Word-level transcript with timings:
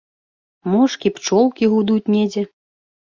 Мошкі, 0.75 1.11
пчолкі 1.17 1.69
гудуць 1.73 2.11
недзе. 2.15 2.43